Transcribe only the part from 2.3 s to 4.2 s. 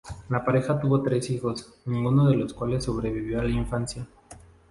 los cuales sobrevivió a la infancia.